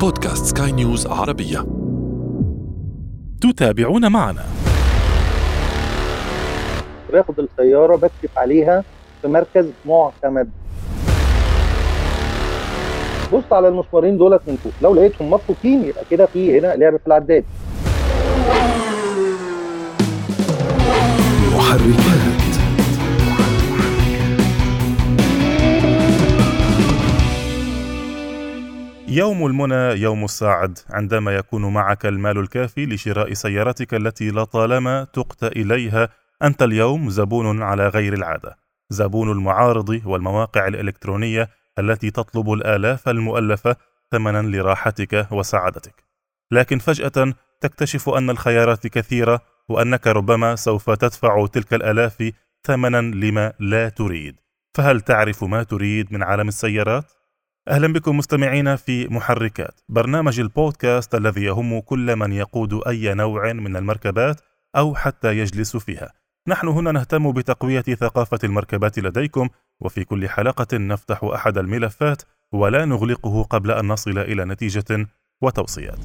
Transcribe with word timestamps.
بودكاست 0.00 0.58
سكاي 0.58 0.72
نيوز 0.72 1.06
عربية. 1.06 1.66
تتابعون 3.40 4.12
معنا. 4.12 4.44
باخد 7.12 7.34
السيارة 7.38 7.96
بكشف 7.96 8.38
عليها 8.38 8.84
في 9.22 9.28
مركز 9.28 9.66
معتمد. 9.86 10.50
بص 13.32 13.52
على 13.52 13.68
المسمارين 13.68 14.18
دولت 14.18 14.42
من 14.46 14.56
فوق. 14.56 14.72
لو 14.82 14.94
لقيتهم 14.94 15.30
مفكوكين 15.30 15.84
يبقى 15.84 16.04
كده 16.10 16.26
في 16.26 16.58
هنا 16.58 16.66
لعب 16.66 16.96
في 16.96 17.06
العداد. 17.06 17.44
محركات. 21.54 22.47
يوم 29.10 29.46
المنى 29.46 30.00
يوم 30.00 30.24
السعد 30.24 30.78
عندما 30.90 31.34
يكون 31.34 31.72
معك 31.72 32.06
المال 32.06 32.38
الكافي 32.38 32.86
لشراء 32.86 33.32
سيارتك 33.32 33.94
التي 33.94 34.30
لطالما 34.30 35.04
تقت 35.04 35.44
إليها 35.44 36.08
أنت 36.42 36.62
اليوم 36.62 37.10
زبون 37.10 37.62
على 37.62 37.88
غير 37.88 38.14
العادة. 38.14 38.58
زبون 38.90 39.32
المعارض 39.32 40.00
والمواقع 40.04 40.66
الإلكترونية 40.66 41.48
التي 41.78 42.10
تطلب 42.10 42.52
الآلاف 42.52 43.08
المؤلفة 43.08 43.76
ثمنا 44.12 44.42
لراحتك 44.42 45.26
وسعادتك. 45.32 46.04
لكن 46.50 46.78
فجأة 46.78 47.34
تكتشف 47.60 48.08
أن 48.08 48.30
الخيارات 48.30 48.86
كثيرة 48.86 49.40
وأنك 49.68 50.06
ربما 50.06 50.56
سوف 50.56 50.90
تدفع 50.90 51.46
تلك 51.46 51.74
الآلاف 51.74 52.32
ثمنا 52.66 53.00
لما 53.00 53.52
لا 53.60 53.88
تريد. 53.88 54.36
فهل 54.74 55.00
تعرف 55.00 55.44
ما 55.44 55.62
تريد 55.62 56.12
من 56.12 56.22
عالم 56.22 56.48
السيارات؟ 56.48 57.17
أهلا 57.68 57.92
بكم 57.92 58.16
مستمعينا 58.16 58.76
في 58.76 59.08
محركات. 59.08 59.80
برنامج 59.88 60.40
البودكاست 60.40 61.14
الذي 61.14 61.44
يهم 61.44 61.80
كل 61.80 62.16
من 62.16 62.32
يقود 62.32 62.80
أي 62.88 63.14
نوع 63.14 63.52
من 63.52 63.76
المركبات 63.76 64.40
أو 64.76 64.94
حتى 64.94 65.38
يجلس 65.38 65.76
فيها. 65.76 66.12
نحن 66.46 66.68
هنا 66.68 66.92
نهتم 66.92 67.32
بتقوية 67.32 67.80
ثقافة 67.80 68.38
المركبات 68.44 68.98
لديكم 68.98 69.48
وفي 69.80 70.04
كل 70.04 70.28
حلقة 70.28 70.76
نفتح 70.76 71.24
أحد 71.24 71.58
الملفات 71.58 72.22
ولا 72.52 72.84
نغلقه 72.84 73.42
قبل 73.42 73.70
أن 73.70 73.88
نصل 73.88 74.18
إلى 74.18 74.44
نتيجة 74.44 75.06
وتوصيات. 75.40 75.98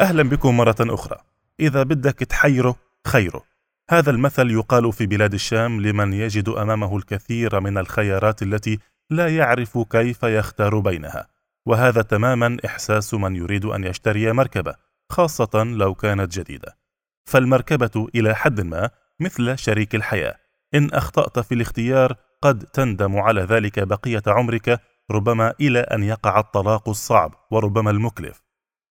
أهلا 0.00 0.22
بكم 0.22 0.56
مرة 0.56 0.76
أخرى. 0.80 1.16
إذا 1.60 1.82
بدك 1.82 2.18
تحيره 2.18 2.76
خيره. 3.06 3.53
هذا 3.90 4.10
المثل 4.10 4.50
يقال 4.50 4.92
في 4.92 5.06
بلاد 5.06 5.34
الشام 5.34 5.80
لمن 5.80 6.12
يجد 6.12 6.48
أمامه 6.48 6.96
الكثير 6.96 7.60
من 7.60 7.78
الخيارات 7.78 8.42
التي 8.42 8.78
لا 9.10 9.36
يعرف 9.36 9.78
كيف 9.78 10.22
يختار 10.22 10.78
بينها. 10.78 11.28
وهذا 11.66 12.02
تماما 12.02 12.56
إحساس 12.66 13.14
من 13.14 13.36
يريد 13.36 13.64
أن 13.64 13.84
يشتري 13.84 14.32
مركبة 14.32 14.74
خاصة 15.10 15.64
لو 15.64 15.94
كانت 15.94 16.38
جديدة. 16.38 16.76
فالمركبة 17.24 18.08
إلى 18.14 18.34
حد 18.34 18.60
ما 18.60 18.90
مثل 19.20 19.58
شريك 19.58 19.94
الحياة. 19.94 20.34
إن 20.74 20.90
أخطأت 20.90 21.38
في 21.38 21.54
الاختيار 21.54 22.16
قد 22.42 22.58
تندم 22.58 23.16
على 23.16 23.42
ذلك 23.42 23.80
بقية 23.80 24.22
عمرك 24.26 24.80
ربما 25.10 25.54
إلى 25.60 25.80
أن 25.80 26.02
يقع 26.02 26.38
الطلاق 26.40 26.88
الصعب 26.88 27.34
وربما 27.50 27.90
المكلف. 27.90 28.42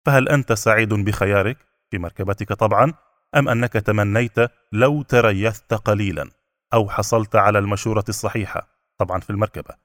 فهل 0.05 0.29
أنت 0.29 0.53
سعيد 0.53 0.93
بخيارك؟ 0.93 1.57
في 1.91 1.97
مركبتك 1.97 2.53
طبعا. 2.53 2.93
أم 3.35 3.49
أنك 3.49 3.73
تمنيت 3.73 4.35
لو 4.71 5.01
تريثت 5.01 5.73
قليلا 5.73 6.29
أو 6.73 6.89
حصلت 6.89 7.35
على 7.35 7.59
المشورة 7.59 8.03
الصحيحة؟ 8.09 8.67
طبعا 8.97 9.19
في 9.19 9.29
المركبة. 9.29 9.75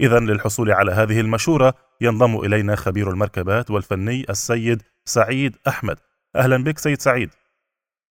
اذا 0.00 0.18
للحصول 0.18 0.70
على 0.70 0.92
هذه 0.92 1.20
المشورة 1.20 1.74
ينضم 2.00 2.38
إلينا 2.40 2.76
خبير 2.76 3.10
المركبات 3.10 3.70
والفني 3.70 4.26
السيد 4.30 4.82
سعيد 5.04 5.56
أحمد. 5.68 5.98
أهلا 6.36 6.64
بك 6.64 6.78
سيد 6.78 7.00
سعيد. 7.00 7.30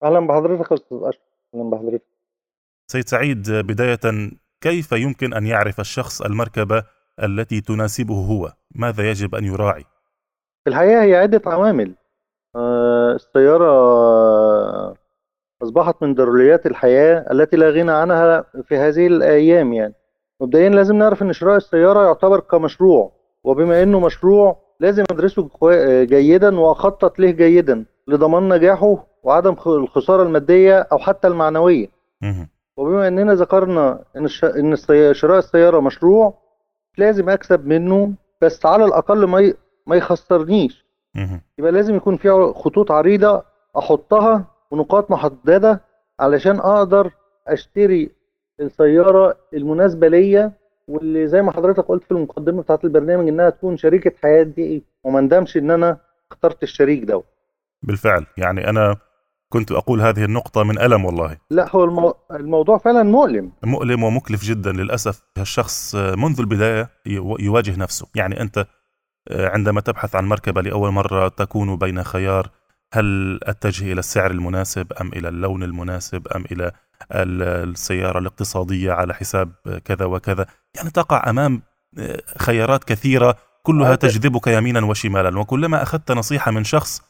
أهلا 0.04 0.20
بحضرتك 0.20 0.72
يا 0.72 0.76
أستاذ 0.76 0.98
أشرف. 1.02 1.22
أهلا 1.56 1.70
بحضرتك. 1.70 2.06
سيد 2.92 3.10
سعيد 3.10 3.52
بداية 3.52 4.32
كيف 4.62 4.92
يمكن 4.92 5.34
أن 5.34 5.46
يعرف 5.46 5.80
الشخص 5.80 6.22
المركبة 6.22 6.84
التي 7.24 7.62
تناسبه 7.62 8.16
هو؟ 8.16 8.54
ماذا 8.76 9.10
يجب 9.10 9.36
أن 9.36 9.46
يراعي؟ 9.46 9.86
في 10.64 10.70
الحقيقة 10.70 11.04
هي 11.04 11.16
عدة 11.16 11.42
عوامل. 11.46 11.96
آه، 12.56 13.12
السيارة 13.12 13.72
أصبحت 15.64 15.96
من 16.04 16.14
ضروريات 16.16 16.66
الحياة 16.66 17.26
التي 17.32 17.58
لا 17.58 17.70
غنى 17.70 17.92
عنها 17.92 18.46
في 18.64 18.78
هذه 18.78 19.08
الأيام 19.08 19.74
يعني 19.74 19.94
مبدئيا 20.42 20.70
لازم 20.70 20.96
نعرف 20.96 21.22
إن 21.22 21.34
شراء 21.34 21.58
السيارة 21.58 22.04
يعتبر 22.06 22.40
كمشروع 22.40 23.12
وبما 23.44 23.84
إنه 23.84 24.00
مشروع 24.00 24.58
لازم 24.80 25.04
ادرسه 25.12 25.48
كوي- 25.48 26.06
جيدا 26.06 26.60
وأخطط 26.60 27.20
له 27.20 27.32
جيدا 27.32 27.86
لضمان 28.08 28.50
نجاحه 28.54 29.06
وعدم 29.24 29.56
الخسارة 29.68 30.24
المادية 30.24 30.80
أو 30.92 30.98
حتى 30.98 31.28
المعنوية 31.28 31.88
مهم. 32.22 32.48
وبما 32.78 33.08
إننا 33.08 33.34
ذكرنا. 33.34 34.04
إن 34.58 34.74
السي... 34.74 35.14
شراء 35.14 35.38
السيارة 35.38 35.80
مشروع 35.80 36.34
لازم 36.98 37.30
أكسب 37.30 37.68
منه 37.68 38.14
بس 38.42 38.66
على 38.66 38.86
الأقل 38.86 39.24
ما. 39.28 39.54
ما 39.88 39.96
يخسرنيش. 39.96 40.86
يبقى 41.58 41.72
لازم 41.72 41.96
يكون 41.96 42.18
في 42.18 42.54
خطوط 42.56 42.92
عريضة 42.92 43.44
أحطها 43.78 44.46
ونقاط 44.72 45.12
محددة 45.12 45.82
علشان 46.20 46.60
أقدر 46.60 47.12
أشتري 47.48 48.12
السيارة 48.60 49.38
المناسبة 49.54 50.08
ليا 50.08 50.52
واللي 50.88 51.28
زي 51.28 51.42
ما 51.42 51.52
حضرتك 51.52 51.80
قلت 51.86 52.04
في 52.04 52.12
المقدمة 52.12 52.62
بتاعت 52.62 52.84
البرنامج 52.84 53.28
إنها 53.28 53.50
تكون 53.50 53.78
شريكة 53.78 54.12
حياتي 54.24 54.84
وما 55.04 55.22
ندمش 55.22 55.58
إن 55.58 55.72
أنا 55.72 55.98
اخترت 56.32 56.64
الشريك 56.64 57.04
ده. 57.04 57.24
بالفعل. 57.84 58.26
يعني 58.38 58.70
أنا 58.70 58.96
كنت 59.50 59.72
أقول 59.72 60.02
هذه 60.02 60.26
النقطة 60.26 60.64
من 60.64 60.80
ألم 60.80 61.06
والله. 61.06 61.38
لا 61.50 61.76
هو 61.76 61.84
المو... 61.84 62.14
الموضوع 62.32 62.78
فعلا 62.78 63.04
مؤلم. 63.04 63.52
مؤلم 63.64 64.04
ومكلف 64.04 64.44
جدا 64.44 64.72
للأسف. 64.72 65.22
الشخص 65.38 65.96
منذ 65.96 66.40
البداية 66.40 66.90
يو- 67.06 67.38
يواجه 67.40 67.80
نفسه. 67.80 68.08
يعني 68.16 68.42
أنت 68.42 68.66
عندما 69.32 69.82
تبحث 69.82 70.16
عن 70.16 70.26
مركبة 70.26 70.62
لأول 70.62 70.92
مرة 70.92 71.28
تكون 71.28 71.76
بين 71.76 72.04
خيار 72.04 72.50
هل 72.94 73.40
اتجه 73.44 73.92
إلى 73.92 74.00
السعر 74.00 74.32
المناسب 74.32 74.94
أم 75.02 75.08
إلى 75.08 75.28
اللون 75.30 75.64
المناسب 75.64 76.28
أم 76.28 76.44
إلى 76.52 76.72
ال- 77.12 77.70
السيارة 77.70 78.20
الاقتصادية 78.20 78.92
على 78.92 79.14
حساب 79.14 79.52
كذا 79.86 80.06
وكذا؟ 80.06 80.46
يعني 80.76 80.90
تقع 80.90 81.30
أمام 81.30 81.62
خيارات 82.38 82.84
كثيرة 82.84 83.36
كلها 83.64 83.92
آه، 83.92 83.96
تجذبك 83.96 84.48
يمينا 84.48 84.86
وشمالا 84.86 85.40
وكلما 85.40 85.84
أخذت 85.84 86.12
نصيحة 86.12 86.52
من 86.52 86.64
شخص 86.64 87.02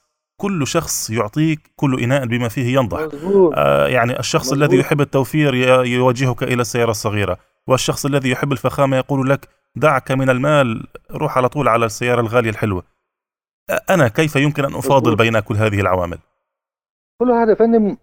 كل 0.41 0.67
شخص 0.67 1.09
يعطيك 1.09 1.59
كل 1.75 1.99
إناء 2.03 2.25
بما 2.25 2.47
فيه 2.49 2.75
ينضح. 2.79 3.07
آه، 3.55 3.87
يعني 3.87 4.19
الشخص 4.19 4.45
مظبوط. 4.51 4.63
الذي 4.63 4.77
يحب 4.79 5.01
التوفير 5.01 5.53
يوجهك 5.85 6.43
إلى 6.43 6.61
السيارة 6.61 6.91
الصغيرة 6.91 7.37
والشخص 7.67 8.05
الذي 8.05 8.29
يحب 8.29 8.51
الفخامة 8.51 8.97
يقول 8.97 9.29
لك 9.29 9.47
دعك 9.75 10.11
من 10.11 10.29
المال 10.29 10.87
روح 11.11 11.37
على 11.37 11.49
طول 11.49 11.67
على 11.67 11.85
السيارة 11.85 12.21
الغالية 12.21 12.49
الحلوة. 12.49 12.83
أ- 13.71 13.75
أنا 13.89 14.07
كيف 14.07 14.35
يمكن 14.35 14.65
أن 14.65 14.75
أفاضل 14.75 15.11
مظبوط. 15.11 15.21
بين 15.21 15.39
كل 15.39 15.55
هذه 15.55 15.79
العوامل؟ 15.79 16.17
كل 17.21 17.29
واحد 17.31 17.49
يا 17.49 17.55
فندم 17.55 17.97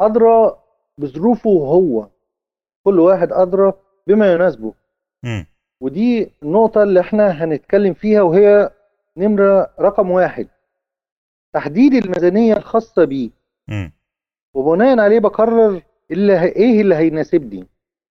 أدرى 0.00 0.56
بظروفه 0.98 1.50
هو. 1.50 2.08
كل 2.86 3.00
واحد 3.00 3.32
أدرى 3.32 3.72
بما 4.06 4.32
يناسبه. 4.32 4.74
مم. 5.24 5.46
ودي 5.80 6.32
النقطة 6.42 6.82
اللي 6.82 7.00
إحنا 7.00 7.28
هنتكلم 7.44 7.94
فيها 7.94 8.22
وهي 8.22 8.70
نمرة 9.16 9.70
رقم 9.80 10.10
واحد. 10.10 10.48
تحديد 11.54 11.94
الميزانية 11.94 12.56
الخاصة 12.56 13.04
بيه. 13.04 13.30
وبناء 14.54 14.98
عليه 15.00 15.18
بقرر 15.18 15.82
اللي 16.10 16.32
ه... 16.32 16.44
إيه 16.44 16.80
اللي 16.80 16.94
هيناسبني؟ 16.94 17.66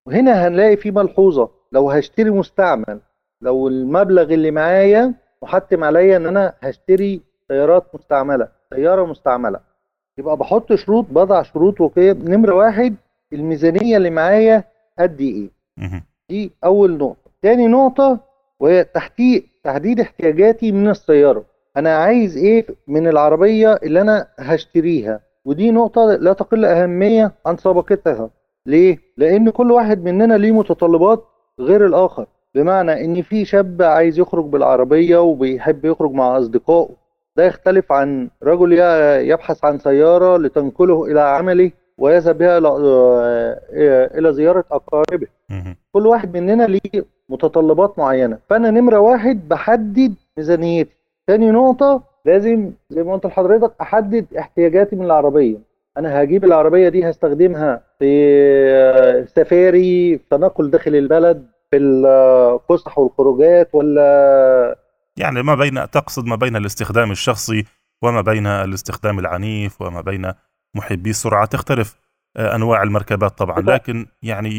وهنا 0.07 0.47
هنلاقي 0.47 0.77
في 0.77 0.91
ملحوظة. 0.91 1.49
لو 1.71 1.91
هشتري 1.91 2.29
مستعمل 2.29 2.99
لو 3.41 3.67
المبلغ 3.67 4.33
اللي 4.33 4.51
معايا 4.51 5.13
محتم 5.43 5.83
عليا 5.83 6.17
إن 6.17 6.25
أنا 6.25 6.53
هشتري 6.61 7.21
سيارات 7.47 7.95
مستعملة 7.95 8.47
سيارة 8.73 9.05
مستعملة. 9.05 9.59
يبقى 10.17 10.37
بحط 10.37 10.73
شروط 10.73 11.05
بضع 11.09 11.43
شروط 11.43 11.81
وقيم. 11.81 12.29
نمرة 12.29 12.55
واحد 12.55 12.95
الميزانية 13.33 13.97
اللي 13.97 14.09
معايا 14.09 14.63
قد 14.99 15.21
إيه. 15.21 15.49
دي 16.29 16.51
أول 16.63 16.97
نقطة. 16.97 17.31
تاني 17.41 17.67
نقطة 17.67 18.19
وهي 18.59 18.83
تحديد 18.83 19.47
تحديد 19.63 19.99
احتياجاتي 19.99 20.71
من 20.71 20.89
السيارة. 20.89 21.45
أنا 21.77 21.95
عايز 21.97 22.37
إيه 22.37 22.65
من 22.87 23.07
العربية 23.07 23.73
اللي 23.83 24.01
أنا 24.01 24.27
هشتريها؟ 24.39 25.19
ودي 25.45 25.71
نقطة 25.71 26.05
لا 26.05 26.33
تقل 26.33 26.65
أهمية 26.65 27.31
عن 27.45 27.57
سابقتها 27.57 28.29
ليه؟ 28.65 28.97
لأن 29.17 29.49
كل 29.49 29.71
واحد 29.71 30.03
مننا 30.03 30.33
ليه 30.33 30.51
متطلبات 30.51 31.23
غير 31.59 31.85
الآخر. 31.85 32.25
بمعنى 32.55 33.05
إن 33.05 33.21
في 33.21 33.45
شاب 33.45 33.81
عايز 33.81 34.19
يخرج 34.19 34.45
بالعربية 34.45 35.17
وبيحب 35.17 35.85
يخرج 35.85 36.11
مع 36.11 36.37
أصدقائه. 36.37 36.89
ده 37.35 37.45
يختلف 37.45 37.91
عن 37.91 38.29
رجل 38.43 38.73
يبحث 39.29 39.65
عن 39.65 39.79
سيارة 39.79 40.37
لتنقله 40.37 41.05
إلى 41.05 41.21
عمله 41.21 41.71
ويذهب 41.97 42.37
بها 42.37 42.57
إلى 44.17 44.33
زيارة 44.33 44.63
أقاربه. 44.71 45.27
كل 45.91 46.07
واحد 46.07 46.37
مننا 46.37 46.63
ليه 46.63 47.05
متطلبات 47.29 47.99
معينة. 47.99 48.37
فأنا 48.49 48.71
نمرة 48.71 48.99
واحد 48.99 49.47
بحدد 49.47 50.13
ميزانيتي. 50.37 50.96
تاني 51.27 51.51
نقطة 51.51 52.03
لازم 52.25 52.71
زي 52.89 53.03
ما 53.03 53.13
قلت 53.13 53.25
لحضرتك 53.25 53.73
أحدد 53.81 54.25
احتياجاتي 54.39 54.95
من 54.95 55.05
العربية. 55.05 55.57
أنا 55.97 56.23
هجيب 56.23 56.45
العربية 56.45 56.89
دي 56.89 57.09
هستخدمها 57.09 57.81
في 57.99 58.05
آه، 58.71 59.25
سفاري 59.25 60.17
في 60.17 60.23
تنقل 60.31 60.71
داخل 60.71 60.95
البلد 60.95 61.45
في 61.71 61.77
الفسح 61.77 62.99
والخروجات 62.99 63.69
ولا؟ 63.73 64.79
يعني 65.17 65.43
ما 65.43 65.55
بين 65.55 65.89
تقصد 65.91 66.25
ما 66.25 66.35
بين 66.35 66.55
الاستخدام 66.55 67.11
الشخصي 67.11 67.65
وما 68.01 68.21
بين 68.21 68.47
الاستخدام 68.47 69.19
العنيف 69.19 69.81
وما 69.81 70.01
بين 70.01 70.31
محبي 70.75 71.09
السرعة. 71.09 71.45
تختلف 71.45 71.95
آه، 72.37 72.55
أنواع 72.55 72.83
المركبات 72.83 73.37
طبعا. 73.37 73.61
لكن 73.61 74.05
يعني 74.23 74.51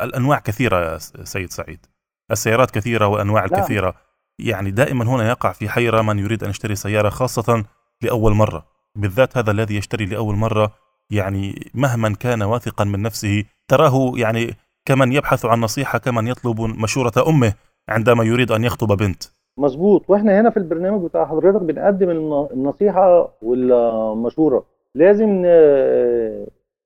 الأنواع 0.00 0.38
كثيرة 0.38 0.92
يا 0.92 0.98
سيد 1.24 1.50
سعيد. 1.50 1.86
السيارات 2.30 2.70
كثيرة 2.70 3.06
وأنواع. 3.06 3.44
الكثيرة 3.44 3.94
يعني 4.38 4.70
دائما 4.70 5.04
هنا 5.04 5.28
يقع 5.28 5.52
في 5.52 5.68
حيرة 5.68 6.02
من 6.02 6.18
يريد 6.18 6.44
أن 6.44 6.50
يشتري 6.50 6.74
سيارة 6.74 7.08
خاصة 7.08 7.64
لأول 8.02 8.32
مرة 8.34 8.66
بالذات 8.96 9.36
هذا 9.36 9.50
الذي 9.50 9.76
يشتري 9.76 10.04
لأول 10.06 10.34
مرة 10.34 10.70
يعني 11.10 11.70
مهما 11.74 12.14
كان 12.20 12.42
واثقا 12.42 12.84
من 12.84 13.02
نفسه 13.02 13.44
تراه 13.68 14.12
يعني 14.16 14.54
كمن 14.84 15.12
يبحث 15.12 15.44
عن 15.44 15.60
نصيحة 15.60 15.98
كمن 15.98 16.26
يطلب 16.26 16.60
مشورة 16.60 17.12
أمه 17.28 17.52
عندما 17.88 18.24
يريد 18.24 18.50
أن 18.52 18.64
يخطب 18.64 18.96
بنت. 18.96 19.22
مظبوط. 19.58 20.04
وإحنا 20.08 20.40
هنا 20.40 20.50
في 20.50 20.56
البرنامج 20.56 21.04
بتاع 21.04 21.26
حضرتك 21.26 21.62
بنقدم 21.62 22.10
الن- 22.10 22.48
النصيحة 22.52 23.34
والمشورة. 23.42 24.64
لازم 24.94 25.44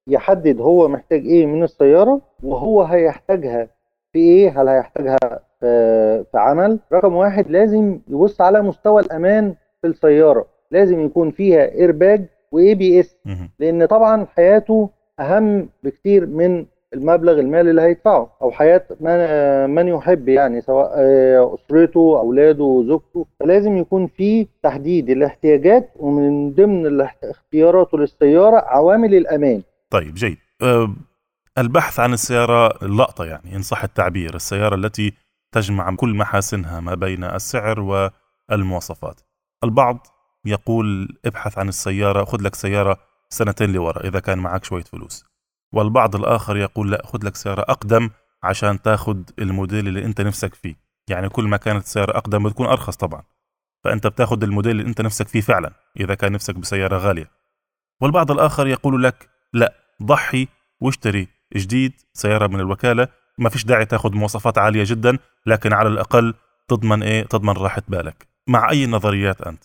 يحدد 0.09 0.61
هو 0.61 0.89
محتاج 0.89 1.27
إيه 1.27 1.47
من 1.47 1.63
السيارة 1.63 2.21
وهو 2.43 2.83
هيحتاجها 2.83 3.69
في 4.13 4.19
إيه 4.19 4.61
هل 4.63 4.69
هيحتاجها 4.69 5.19
في 5.63 6.39
عمل 6.39 6.79
رقم 6.93 7.15
واحد 7.15 7.51
لازم 7.51 7.99
يبص 8.09 8.41
على 8.41 8.63
مستوى 8.63 9.03
الأمان 9.03 9.55
في 9.81 9.87
السيارة. 9.87 10.47
لازم 10.71 11.01
يكون 11.05 11.31
فيها 11.31 11.75
airbag 11.75 12.25
و 12.53 12.75
ABS. 12.75 13.17
لأن 13.59 13.87
طبعا 13.87 14.27
حياته 14.37 14.91
أهم 15.21 15.69
بكتير 15.83 16.27
من 16.27 16.67
المبلغ 16.95 17.41
المالي 17.41 17.71
اللي 17.71 17.83
هيدفعه 17.83 18.31
أو 18.43 18.51
حياة 18.51 18.83
من 19.01 19.71
من 19.71 19.89
يحب 19.89 20.29
يعني 20.29 20.61
سواء 20.61 20.93
آه، 20.95 21.55
أسرته 21.55 22.19
أولاده 22.19 22.85
زوجته. 22.87 23.27
فلازم 23.41 23.77
يكون 23.77 24.07
في 24.07 24.47
تحديد 24.63 25.11
الاحتياجات 25.11 25.91
ومن 25.97 26.53
ضمن 26.53 27.07
اختياراته 27.25 27.99
للسيارة 27.99 28.57
عوامل 28.57 29.15
الأمان. 29.15 29.63
طيب 29.91 30.15
جيد. 30.15 30.37
أه، 30.63 30.95
البحث 31.59 32.01
عن 32.01 32.13
السيارة 32.13 32.79
اللقطة 32.83 33.25
يعني 33.25 33.57
إن 33.57 33.63
صح 33.63 33.85
التعبير. 33.85 34.35
السيارة 34.35 34.75
التي 34.75 35.13
تجمع 35.53 35.95
كل 35.95 36.15
محاسنها 36.15 36.81
ما 36.81 36.95
بين 36.95 37.25
السعر 37.25 38.11
والمواصفات. 38.51 39.21
البعض 39.65 40.07
يقول 40.45 41.19
ابحث 41.25 41.59
عن 41.59 41.69
السيارة 41.69 42.25
خذ 42.25 42.43
لك 42.43 42.55
سيارة 42.55 42.99
سنتين 43.29 43.73
لورا 43.73 44.07
إذا 44.09 44.21
كان 44.21 44.39
معك 44.39 44.65
شوية 44.65 44.85
فلوس. 44.85 45.25
والبعض 45.73 46.17
الآخر 46.17 46.57
يقول 46.57 46.91
لا 46.91 47.07
خذ 47.07 47.27
لك 47.27 47.37
سيارة 47.37 47.61
أقدم 47.61 48.11
عشان 48.43 48.83
تاخذ 48.83 49.23
الموديل 49.39 49.89
اللي 49.89 50.05
أنت 50.05 50.21
نفسك 50.21 50.55
فيه. 50.55 50.75
يعني 51.09 51.29
كل 51.29 51.45
ما 51.45 51.57
كانت 51.57 51.85
السيارة 51.85 52.19
أقدم 52.19 52.49
بتكون 52.49 52.67
أرخص 52.67 52.97
طبعا. 52.97 53.23
فأنت 53.85 54.07
بتاخذ 54.07 54.43
الموديل 54.43 54.81
اللي 54.81 54.89
أنت 54.89 55.01
نفسك 55.01 55.29
فيه 55.29 55.41
فعلا 55.41 55.73
إذا 56.01 56.15
كان 56.15 56.33
نفسك 56.33 56.55
بسيارة 56.55 56.97
غالية. 56.97 57.31
والبعض 58.01 58.31
الآخر 58.31 58.67
يقول 58.67 59.03
لك 59.03 59.29
لا 59.53 59.75
ضحي 60.03 60.49
واشتري 60.81 61.29
جديد 61.57 61.93
سيارة 62.13 62.47
من 62.47 62.61
الوكالة 62.61 63.09
ما 63.39 63.49
فيش 63.49 63.65
داعي 63.65 63.85
تاخذ 63.85 64.15
مواصفات 64.15 64.59
عالية 64.59 64.85
جدا 64.87 65.19
لكن 65.47 65.73
على 65.73 65.89
الأقل 65.89 66.35
تضمن 66.69 67.03
إيه؟ 67.03 67.23
تضمن 67.23 67.53
راحة 67.53 67.83
بالك. 67.89 68.27
مع 68.49 68.71
أي 68.71 68.87
نظريات 68.87 69.41
أنت؟ 69.41 69.65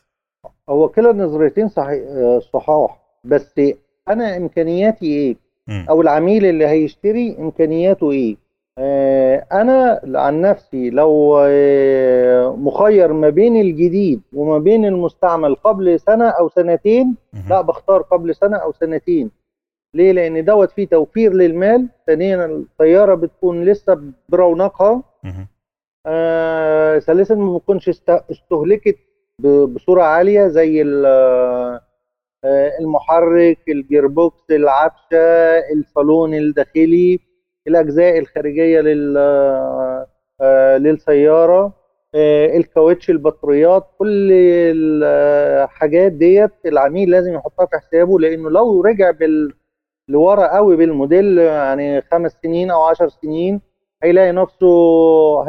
هو 0.69 0.89
كلا 0.89 1.11
النظريتين 1.11 1.67
صحيح 1.67 2.03
آه، 2.07 2.39
صحاح. 2.53 2.99
بس 3.23 3.61
أنا 4.09 4.37
إمكانياتي 4.37 5.05
إيه؟ 5.05 5.35
مم. 5.67 5.85
أو 5.89 6.01
العميل 6.01 6.45
اللي 6.45 6.67
هيشتري 6.67 7.35
إمكانياته 7.39 8.11
إيه؟ 8.11 8.35
آه، 8.79 9.45
أنا 9.51 10.01
عن 10.05 10.41
نفسي 10.41 10.89
لو 10.89 11.37
آه، 11.41 12.55
مخير 12.55 13.13
ما 13.13 13.29
بين 13.29 13.61
الجديد 13.61 14.21
وما 14.33 14.57
بين 14.57 14.85
المستعمل 14.85 15.55
قبل 15.55 15.99
سنة 15.99 16.29
أو 16.29 16.49
سنتين. 16.49 17.15
لا 17.49 17.61
بختار 17.61 18.01
قبل 18.01 18.35
سنة 18.35 18.57
أو 18.57 18.71
سنتين. 18.71 19.31
ليه؟ 19.93 20.11
لأن 20.11 20.45
دوت 20.45 20.71
فيه 20.71 20.87
توفير 20.87 21.33
للمال. 21.33 21.89
ثانيا 22.07 22.45
السيارة 22.45 23.15
بتكون 23.15 23.63
لسه 23.65 24.01
برونقها. 24.29 25.03
آه، 26.05 26.99
ثالثا 26.99 27.35
ما 27.35 27.57
بتكونش 27.57 27.89
است- 27.89 28.23
استهلكت 28.31 28.97
ب- 29.39 29.73
بصورة 29.73 30.01
عالية 30.03 30.47
زي 30.47 30.83
آه، 31.05 31.81
المحرك 32.79 33.57
ال 33.69 33.78
gearbox 33.78 34.43
العفشة 34.51 35.17
الصالون 35.75 36.33
الداخلي 36.33 37.19
الأجزاء 37.67 38.19
الخارجية 38.19 38.81
لل 38.81 39.17
آه، 40.41 40.77
للسيارة 40.77 41.73
آه، 42.15 42.57
الكاوتش 42.57 43.09
البطاريات 43.09 43.83
كل 43.99 44.29
الحاجات 45.03 46.11
ديت 46.11 46.51
العميل 46.65 47.09
لازم 47.11 47.33
يحطها 47.33 47.65
في 47.65 47.77
حسابه. 47.77 48.19
لأنه 48.19 48.49
لو 48.49 48.81
رجع 48.81 49.11
بال 49.11 49.53
لورا 50.07 50.55
قوي 50.55 50.75
بالموديل 50.75 51.37
يعني 51.37 52.01
خمس 52.01 52.37
سنين 52.43 52.71
أو 52.71 52.81
عشر 52.81 53.09
سنين. 53.09 53.61
هيلاقي 54.03 54.31
نفسه 54.31 54.69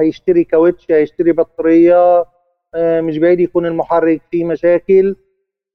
هيشتري 0.01 0.45
كاوتش 0.45 0.91
هيشتري 0.91 1.33
بطارية 1.33 2.25
آه، 2.75 3.01
مش 3.01 3.19
بعيد 3.19 3.41
يكون 3.41 3.67
المحرك 3.67 4.23
فيه 4.31 4.45
مشاكل. 4.45 5.17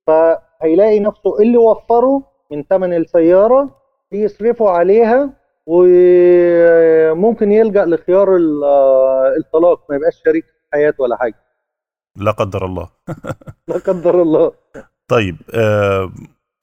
فهيلاقي 0.08 1.00
نفسه 1.00 1.40
اللي 1.42 1.58
وفره 1.58 2.24
من 2.52 2.64
ثمن 2.64 2.94
السيارة 2.94 3.70
يصرفوا 4.12 4.70
عليها 4.70 5.30
وممكن 7.14 7.52
يلجأ 7.52 7.86
لخيار 7.86 8.36
ال- 8.36 8.64
آه، 8.64 9.34
الطلاق. 9.38 9.82
ما 9.90 9.96
يبقاش 9.96 10.22
شريك 10.26 10.46
حياة 10.74 10.94
ولا 11.00 11.18
حاجة. 11.18 11.36
لا 12.18 12.32
قدر 12.32 12.66
الله. 12.66 12.90
لا 13.68 13.76
قدر 13.78 14.22
الله. 14.22 14.52
طيب 15.08 15.36
آه، 15.56 16.12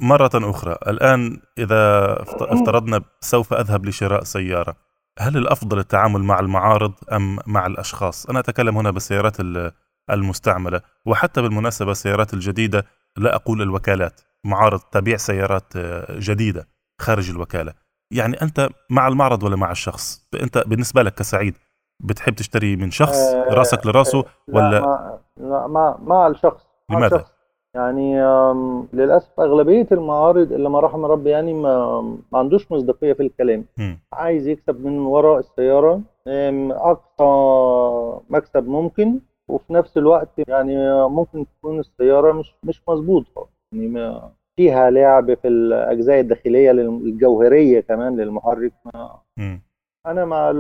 مرة 0.01 0.31
أخرى 0.35 0.73
الآن 0.87 1.41
إذا 1.59 2.13
افت- 2.23 2.43
افترضنا 2.43 3.01
سوف 3.21 3.55
أذهب 3.55 3.87
لشراء 3.87 4.25
سيارة. 4.25 4.77
هل 5.19 5.37
الأفضل 5.37 5.79
التعامل 5.79 6.23
مع 6.23 6.41
المعارض 6.41 6.93
أم 7.13 7.39
مع 7.47 7.67
الأشخاص؟ 7.67 8.27
أنا 8.27 8.39
أتكلم 8.41 8.77
هنا 8.79 8.91
بالسيارات 8.91 9.41
ال- 9.41 9.73
المستعملة. 10.11 10.81
وحتى 11.07 11.43
بالمناسبة 11.43 11.91
السيارات 11.91 12.35
الجديدة 12.35 12.85
لا 13.17 13.35
أقول 13.35 13.63
الوكالات. 13.63 14.21
معارض 14.45 14.81
تبيع 14.81 15.17
سيارات 15.17 15.77
آه، 15.77 16.19
جديدة 16.19 16.69
خارج 17.01 17.31
الوكالة. 17.31 17.73
يعني 18.13 18.43
أنت 18.43 18.69
مع 18.91 19.09
المعرض 19.09 19.43
ولا 19.43 19.57
مع 19.57 19.71
الشخص؟ 19.71 20.29
أنت 20.43 20.59
بالنسبة 20.67 21.03
لك 21.03 21.15
كسعيد 21.15 21.57
بتحب 22.01 22.35
تشتري 22.35 22.77
من 22.77 22.91
شخص؟ 22.91 23.17
آه، 23.17 23.55
راسك 23.55 23.87
لراسه 23.87 24.19
لا 24.19 24.55
ولا 24.57 24.81
مع, 24.81 25.19
لا 25.37 25.67
مع, 25.67 25.97
مع 26.03 26.27
الشخص. 26.27 26.63
لماذا؟ 26.91 27.25
يعني 27.75 28.23
آم، 28.23 28.89
للأسف 28.93 29.41
أغلبية 29.41 29.87
المعارض 29.93 30.53
اللي 30.53 30.69
ما 30.71 30.81
رحم 30.81 31.05
ربي 31.05 31.31
يعني 31.31 31.55
ما, 31.55 32.01
ما 32.33 32.39
عندوش 32.39 32.73
مصداقية 32.73 33.13
في 33.13 33.23
الكلام 33.23 33.65
مم. 33.79 33.99
عايز 34.13 34.49
يكسب 34.49 34.85
من 34.87 34.99
وراء 34.99 35.39
السيارة 35.39 36.01
آم، 36.29 36.73
أقصى 36.73 38.21
مكسب 38.31 38.69
ممكن 38.69 39.21
وفي 39.49 39.73
نفس 39.73 39.97
الوقت 39.99 40.29
يعني 40.49 41.05
ممكن 41.09 41.47
تكون 41.59 41.79
السيارة 41.81 42.33
مش 42.33 42.55
مش 42.65 42.83
مظبوطة 42.89 43.49
يعني 43.73 43.89
ما 43.89 44.31
فيها 44.57 44.91
لعب 44.91 45.35
في 45.35 45.49
الأجزاء 45.49 46.21
الداخلية 46.21 46.73
لل- 46.73 46.89
الجوهرية 46.89 47.81
كمان 47.81 48.17
للمحرك 48.21 48.73
ما. 48.95 49.19
أنا 50.07 50.25
مع 50.25 50.53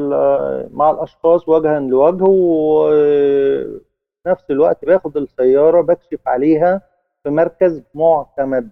مع 0.73 0.90
الأشخاص 0.90 1.49
وجها 1.49 1.81
لوجه 1.81 2.25
وفي 2.25 3.81
نفس 4.26 4.50
الوقت 4.50 4.85
باخد 4.85 5.17
السيارة 5.17 5.81
بكشف 5.81 6.21
عليها 6.29 6.83
في 7.25 7.31
مركز 7.31 7.83
معتمد. 7.95 8.71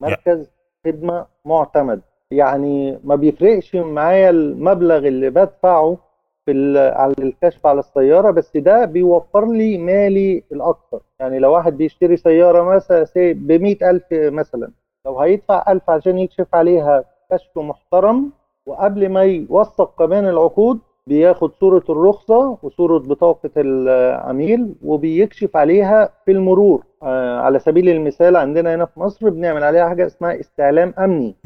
مركز 0.00 0.50
خدمة 0.86 1.26
معتمد. 1.44 2.00
يعني 2.30 2.98
ما 3.04 3.14
بيفرقش 3.14 3.76
معايا 3.76 4.30
المبلغ 4.30 4.96
اللي 5.06 5.30
بدفعه 5.30 5.98
في 6.46 6.78
على 6.96 7.14
الكشف 7.18 7.66
على 7.66 7.78
السيارة 7.78 8.30
بس 8.30 8.56
ده 8.56 8.84
بيوفر 8.84 9.46
لي 9.52 9.78
مالي 9.78 10.42
الاكثر 10.52 11.00
يعني 11.20 11.38
لو 11.38 11.52
واحد 11.52 11.76
بيشتري 11.76 12.16
سيارة 12.16 12.62
مثلا 12.62 13.06
ب 13.16 13.52
100000 13.52 14.02
مثلا 14.12 14.70
لو 15.06 15.20
هيدفع 15.20 15.72
1000 15.72 15.90
عشان 15.90 16.18
يكشف 16.18 16.54
عليها 16.54 17.04
كشف 17.32 17.58
محترم 17.58 18.32
وقبل 18.66 19.08
ما 19.08 19.22
يوثق 19.22 19.98
كمان 19.98 20.28
العقود 20.28 20.78
بياخد 21.10 21.52
صورة 21.60 21.84
الرخصة 21.88 22.58
وصورة 22.62 22.98
بطاقة 22.98 23.50
العميل 23.56 24.74
وبيكشف 24.82 25.56
عليها 25.56 26.10
في 26.24 26.30
المرور. 26.32 26.84
آه، 27.02 27.40
على 27.40 27.58
سبيل 27.58 27.88
المثال 27.88 28.36
عندنا 28.36 28.74
هنا 28.74 28.84
في 28.86 29.00
مصر 29.00 29.30
بنعمل 29.30 29.62
عليها 29.64 29.88
حاجة 29.88 30.06
اسمها 30.06 30.40
استعلام 30.40 30.94
أمني. 30.98 31.36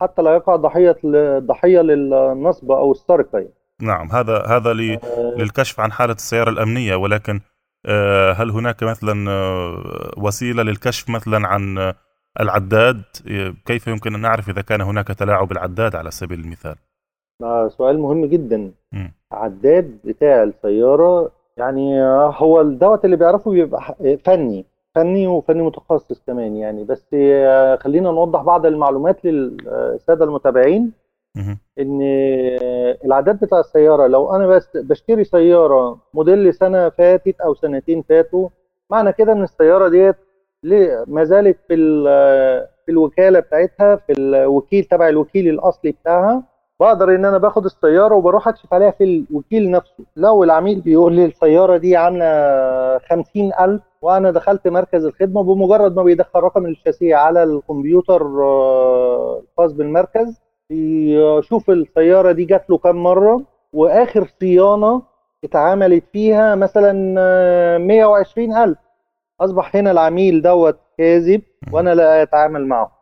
حتى 0.00 0.22
لا 0.22 0.34
يقع 0.34 0.56
ضحية 0.56 0.96
ضحية 1.38 1.80
للنصب 1.80 2.70
أو 2.72 2.92
السرقة 2.92 3.38
يعني. 3.38 3.54
نعم 3.82 4.10
هذا 4.12 4.42
هذا 4.46 4.72
ل- 4.72 4.98
للكشف 5.36 5.80
عن 5.80 5.92
حالة 5.92 6.12
السيارة 6.12 6.50
الأمنية 6.50 6.94
ولكن 6.96 7.40
آه، 7.86 8.32
هل 8.32 8.50
هناك 8.50 8.82
مثلا 8.82 9.30
آه، 9.30 10.10
وسيلة 10.16 10.62
للكشف 10.62 11.10
مثلا 11.10 11.48
عن 11.48 11.78
آه، 11.78 11.94
العداد؟ 12.40 13.02
آه، 13.30 13.54
كيف 13.66 13.86
يمكن 13.86 14.14
أن 14.14 14.20
نعرف 14.20 14.48
إذا 14.48 14.62
كان 14.62 14.80
هناك 14.80 15.06
تلاعب 15.08 15.48
بالعداد 15.48 15.96
على 15.96 16.10
سبيل 16.10 16.40
المثال؟ 16.40 16.74
سؤال 17.68 17.98
مهم 17.98 18.24
جدا 18.26 18.70
مم. 18.92 19.12
عداد 19.32 19.98
بتاع 20.04 20.42
السيارة 20.42 21.30
يعني 21.56 22.02
هو 22.36 22.60
الدوت 22.60 23.04
اللي 23.04 23.16
بيعرفه 23.16 23.50
بيبقى 23.50 23.80
فني 24.24 24.64
فني 24.94 25.26
وفني 25.26 25.62
متخصص 25.62 26.22
كمان 26.26 26.56
يعني 26.56 26.84
بس 26.84 27.04
خلينا 27.82 28.10
نوضح 28.10 28.42
بعض 28.42 28.66
المعلومات 28.66 29.24
للسادة 29.24 30.24
المتابعين. 30.24 30.92
إن 31.78 32.00
العداد 33.04 33.40
بتاع 33.40 33.60
السيارة 33.60 34.06
لو 34.06 34.36
أنا 34.36 34.46
بس 34.46 34.76
بشتري 34.76 35.24
سيارة 35.24 35.98
موديل 36.14 36.54
سنة 36.54 36.88
فاتت 36.88 37.40
أو 37.40 37.54
سنتين 37.54 38.02
فاتوا 38.02 38.48
معنى 38.90 39.12
كده 39.12 39.32
إن 39.32 39.42
السيارة 39.42 39.88
ديت 39.88 40.16
ما 41.06 41.24
زالت 41.24 41.56
في 41.68 41.74
في 42.86 42.92
الوكالة 42.92 43.40
بتاعتها 43.40 43.96
في 43.96 44.12
الوكيل 44.18 44.84
تبع 44.84 45.08
الوكيل 45.08 45.48
الأصلي 45.48 45.90
بتاعها 45.92 46.42
بقدر 46.80 47.14
إن 47.14 47.24
أنا 47.24 47.38
باخد 47.38 47.64
السيارة 47.64 48.14
وبروح 48.14 48.48
أكشف 48.48 48.74
عليها 48.74 48.90
في 48.90 49.04
الوكيل 49.04 49.70
نفسه. 49.70 50.04
لو 50.16 50.44
العميل 50.44 50.80
بيقول 50.80 51.12
لي 51.14 51.24
السيارة 51.24 51.76
دي 51.76 51.96
عاملة 51.96 52.98
خمسين 52.98 53.52
ألف 53.60 53.82
وأنا 54.02 54.30
دخلت 54.30 54.68
مركز 54.68 55.04
الخدمة 55.04 55.42
بمجرد 55.42 55.96
ما 55.96 56.02
بيدخل 56.02 56.40
رقم 56.40 56.66
الشاسيه 56.66 57.16
على 57.16 57.42
الكمبيوتر 57.42 58.22
آه، 58.42 59.42
الخاص 59.52 59.72
بالمركز 59.72 60.40
بيشوف 60.70 61.70
السيارة 61.70 62.32
دي 62.32 62.44
جات 62.44 62.70
له 62.70 62.78
كام 62.78 63.02
مرة 63.02 63.42
وآخر 63.72 64.26
صيانة 64.40 65.02
اتعملت 65.44 66.04
فيها 66.12 66.54
مثلا 66.54 67.14
آه، 67.18 67.78
120 67.78 68.56
ألف. 68.56 68.78
أصبح 69.40 69.76
هنا 69.76 69.90
العميل 69.90 70.42
دوت 70.42 70.78
كاذب 70.98 71.42
وأنا 71.72 71.94
لا 71.94 72.22
أتعامل 72.22 72.66
معه. 72.66 72.92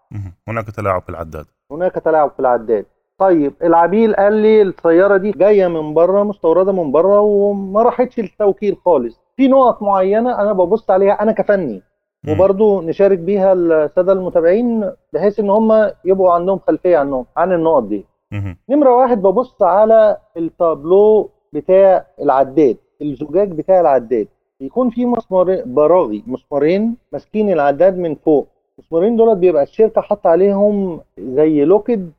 هناك 0.49 0.66
تلاعب 0.71 1.02
بالعداد 1.09 1.47
هناك 1.71 1.92
تلاعب 1.95 2.30
في 2.30 2.40
العداد. 2.40 2.87
طيب 3.18 3.54
العميل 3.62 4.14
قال 4.16 4.32
لي 4.32 4.62
السيارة 4.62 5.16
دي 5.16 5.30
جاية 5.30 5.66
من 5.68 5.94
بره 5.94 6.23
مستوردة 6.23 6.73
من 6.73 6.92
بره 6.92 7.20
وما 7.20 7.82
راحتش 7.82 8.18
التوكيل 8.18 8.76
خالص. 8.85 9.20
في 9.37 9.49
نقط 9.49 9.82
معينة 9.82 10.40
أنا 10.42 10.52
ببص 10.52 10.90
عليها 10.90 11.23
أنا 11.23 11.32
كفني. 11.32 11.82
مم. 12.25 12.32
وبرضو 12.32 12.80
نشارك 12.82 13.18
بيها 13.18 13.52
السادة 13.52 14.12
المتابعين 14.12 14.92
بحيث 15.12 15.40
إن 15.40 15.50
هم 15.50 15.90
يبقوا 16.04 16.32
عندهم 16.32 16.58
خلفية 16.58 16.96
عنهم 16.99 17.26
عن 17.37 17.52
النقط 17.52 17.82
دي. 17.82 18.04
نمرة 18.70 18.96
واحد 18.96 19.23
ببص 19.23 19.62
على 19.62 20.16
التابلو 20.37 21.30
بتاع 21.52 22.06
العداد 22.23 22.76
الزجاج 23.02 23.52
بتاع 23.52 23.80
العداد. 23.80 24.28
يكون 24.61 24.90
في 24.90 25.06
مسمار 25.06 25.62
براغي 25.66 26.23
مسمارين 26.26 26.96
ماسكين 27.12 27.52
العداد 27.52 27.99
من 27.99 28.14
فوق. 28.14 28.46
المسمارين 28.78 29.16
دول 29.16 29.35
بيبقى 29.35 29.62
الشركة 29.62 30.00
حاطة 30.00 30.30
عليهم 30.30 31.00
زي 31.18 31.64
لوكد 31.64 32.11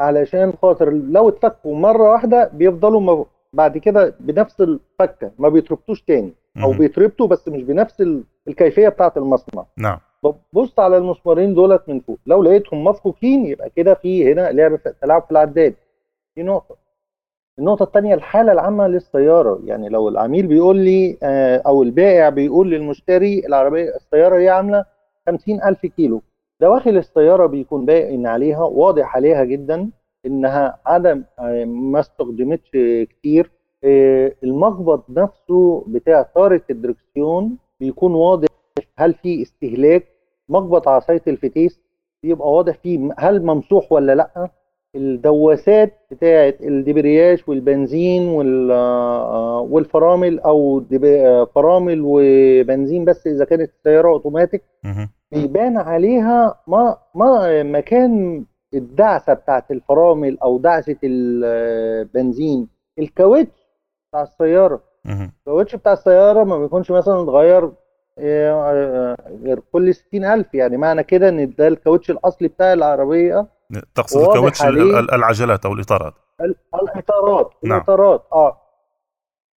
علشان 0.00 0.52
خاطر 0.62 0.90
لو 0.90 1.28
اتفكوا 1.28 1.74
مرة 1.76 2.10
واحدة 2.10 2.50
بيفضلوا 2.54 3.24
بعد 3.52 3.78
كده 3.78 4.14
بنفس 4.20 4.60
الفكة 4.60 5.30
ما 5.38 5.48
بيتربطوش 5.48 6.02
تاني. 6.02 6.32
أو. 6.62 6.72
بيتربطوا 6.72 7.26
بس 7.26 7.48
مش 7.48 7.62
بنفس 7.62 8.00
ال- 8.00 8.24
الكيفية 8.48 8.88
بتاعة 8.88 9.12
المصنع. 9.16 9.64
نعم. 9.78 9.98
ببص 10.24 10.78
على 10.78 10.96
المسمارين 10.96 11.54
دولت 11.54 11.82
من 11.88 12.00
فوق. 12.00 12.18
لو 12.26 12.42
لقيتهم 12.42 12.84
مفكوكين 12.84 13.46
يبقى 13.46 13.70
كده 13.76 13.94
في 13.94 14.32
هنا 14.32 14.52
لعب 14.52 14.76
في 14.76 14.94
تلاعب 15.02 15.22
في 15.22 15.30
العداد. 15.30 15.74
دي 16.36 16.42
نقطة. 16.42 16.76
النقطة 17.58 17.82
الثانية 17.82 18.14
الحالة 18.14 18.52
العامة 18.52 18.86
للسيارة. 18.86 19.60
يعني 19.64 19.88
لو 19.88 20.08
العميل 20.08 20.46
بيقول 20.46 20.76
لي 20.76 21.18
آه، 21.22 21.62
أو 21.66 21.82
البائع 21.82 22.28
بيقول 22.28 22.70
للمشتري 22.70 23.46
العربية 23.46 23.96
السيارة 23.96 24.38
دي 24.38 24.48
عاملة 24.48 24.84
50000 25.28 25.86
كيلو. 25.86 26.22
دواخل 26.60 26.96
السيارة 26.96 27.46
بيكون 27.46 27.84
باين 27.84 28.26
عليها 28.26 28.62
واضح 28.64 29.16
عليها 29.16 29.44
جدا 29.44 29.90
إنها 30.26 30.78
عدم 30.86 31.24
آه، 31.38 31.64
ما 31.64 32.00
استخدمتش 32.00 32.70
كتير. 33.10 33.50
آه، 33.84 34.32
المقبض 34.44 35.02
نفسه 35.08 35.84
بتاع 35.88 36.22
طارة 36.22 36.62
الدركسيون 36.70 37.58
بيكون 37.80 38.14
واضح 38.14 38.48
هل 38.98 39.14
في 39.14 39.42
استهلاك 39.42 40.06
مقبض 40.48 40.88
عصاية 40.88 41.22
الفتيس 41.28 41.80
بيبقى 42.22 42.52
واضح 42.52 42.76
فيه 42.78 43.14
هل 43.18 43.42
ممسوح 43.46 43.92
ولا 43.92 44.14
لأ. 44.14 44.50
الدواسات 44.96 45.98
بتاعة 46.10 46.54
الدبرياج 46.60 47.42
والبنزين 47.46 48.28
وال- 48.28 48.70
آه، 48.70 49.60
والفرامل 49.60 50.40
أو 50.40 50.84
آه، 51.04 51.44
فرامل 51.54 52.02
وبنزين 52.04 53.04
بس 53.04 53.26
إذا 53.26 53.44
كانت 53.44 53.70
السيارة 53.78 54.08
أوتوماتيك. 54.08 54.62
بيبان 55.32 55.76
عليها 55.78 56.54
ما 56.66 56.96
ما 57.14 57.62
مكان 57.62 58.44
الدعسة 58.74 59.32
بتاعت 59.34 59.70
الفرامل 59.70 60.38
أو 60.38 60.58
دعسة 60.58 60.96
البنزين 61.04 62.68
الكاوتش 62.98 63.48
بتاع 64.10 64.22
السيارة. 64.22 64.80
الكاوتش 65.40 65.76
بتاع 65.76 65.92
السيارة 65.92 66.44
ما 66.44 66.58
بيكونش 66.58 66.90
مثلا 66.90 67.22
اتغير 67.22 67.70
آه، 68.18 69.16
غير 69.44 69.60
كل 69.72 69.94
60000 69.94 70.54
يعني 70.54 70.76
معنى 70.76 71.02
كده 71.02 71.28
إن 71.28 71.54
ده 71.58 71.68
الكاوتش 71.68 72.10
الأصلي 72.10 72.48
بتاع 72.48 72.72
العربية 72.72 73.46
تقصد 73.94 74.20
الكاوتش 74.20 74.62
العجلات 75.12 75.66
أو 75.66 75.72
الإطارات؟ 75.72 76.14
ال- 76.40 76.54
الإطارات 76.82 77.50
نعم. 77.64 77.76
الإطارات 77.78 78.22
آه. 78.32 78.56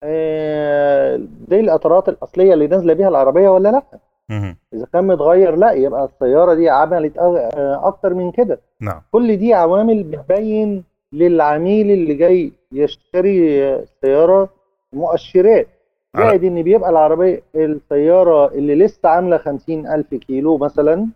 آه، 0.05 1.17
دي 1.49 1.61
الإطارات 1.61 2.09
الأصلية 2.09 2.55
اللي 2.55 2.67
نازلة 2.67 2.93
بيها 2.95 3.09
العربية 3.09 3.49
ولا 3.49 3.69
لأ؟ 3.69 3.83
مهم. 4.29 4.57
إذا 4.75 4.87
كان 4.93 5.07
متغير 5.07 5.57
لأ 5.57 5.73
يبقى 5.73 6.05
السيارة 6.05 6.55
دي 6.55 6.71
عملت 6.71 7.19
آه، 7.19 7.81
أكتر 7.87 8.15
من 8.15 8.31
كده. 8.33 8.61
نعم. 8.81 9.03
كل 9.13 9.37
دي 9.37 9.55
عوامل 9.55 10.03
بتبين 10.03 10.85
للعميل 11.13 11.91
اللي 11.91 12.15
جاي 12.15 12.53
يشتري 12.73 13.79
سيارة 14.03 14.49
مؤشرات. 14.93 15.69
زائد 16.17 16.45
إن 16.45 16.63
بيبقى 16.63 16.91
العربية 16.91 17.43
السيارة 17.55 18.49
اللي 18.49 18.75
لسه 18.75 19.09
خمسين 19.39 19.87
ألف 19.87 20.15
كيلو 20.15 20.59
مثلا 20.59 21.07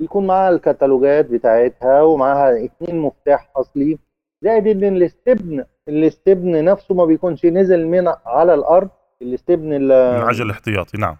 يكون 0.00 0.26
معاها 0.26 0.50
الكتالوجات 0.50 1.26
بتاعتها 1.26 2.02
ومعاها 2.02 2.64
اتنين 2.64 3.00
مفتاح 3.00 3.50
أصلي. 3.56 3.98
زائد 4.42 4.66
إن 4.66 4.96
الاستبن 4.96 5.64
الاستبن 5.88 6.64
نفسه 6.64 6.94
ما 6.94 7.04
بيكونش 7.04 7.46
نزل 7.46 7.86
من 7.86 8.08
على 8.26 8.54
الأرض. 8.54 8.88
الاستبن 9.22 9.72
ال- 9.72 9.92
العجل 9.92 10.46
الاحتياطي 10.46 10.98
نعم. 10.98 11.16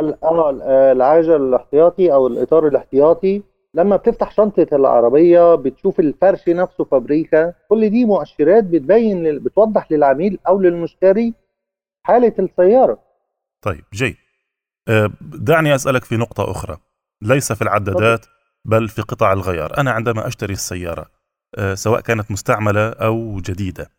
ال- 0.00 0.24
آه 0.24 0.92
العجل 0.92 1.36
الاحتياطي 1.48 2.12
أو 2.12 2.26
الإطار 2.26 2.66
الاحتياطي. 2.68 3.42
لما 3.74 3.96
بتفتح 3.96 4.30
شنطة 4.30 4.66
العربية 4.72 5.54
بتشوف 5.54 6.00
الفرش 6.00 6.48
نفسه 6.48 6.84
فابريكا. 6.84 7.54
كل 7.68 7.90
دي 7.90 8.04
مؤشرات 8.04 8.64
بتبين 8.64 9.38
بتوضح 9.38 9.92
للعميل 9.92 10.38
أو 10.48 10.60
للمشتري 10.60 11.34
حالة 12.06 12.32
السيارة. 12.38 12.98
طيب 13.62 13.84
جيد. 13.94 14.16
آه، 14.88 15.10
دعني 15.20 15.74
أسألك 15.74 16.04
في 16.04 16.16
نقطة 16.16 16.50
أخرى. 16.50 16.76
ليس 17.22 17.52
في 17.52 17.62
العدادات 17.62 18.26
بل 18.64 18.88
في 18.88 19.02
قطع 19.02 19.32
الغيار 19.32 19.78
أنا 19.78 19.90
عندما 19.90 20.26
أشتري 20.26 20.52
السيارة 20.52 21.06
آه، 21.54 21.74
سواء 21.74 22.00
كانت 22.00 22.30
مستعملة 22.30 22.88
أو 22.88 23.40
جديدة 23.40 23.90